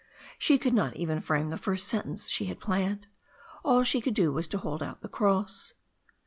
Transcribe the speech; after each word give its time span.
She 0.39 0.57
could 0.57 0.73
not 0.73 0.95
even 0.95 1.21
frame 1.21 1.51
the 1.51 1.57
first 1.57 1.87
sentence 1.87 2.27
she 2.27 2.45
had 2.45 2.59
planned. 2.59 3.05
All 3.63 3.83
she 3.83 4.01
could 4.01 4.15
do 4.15 4.31
was 4.33 4.47
to 4.47 4.57
hold 4.57 4.81
out 4.81 5.01
the 5.01 5.07
cross. 5.07 5.73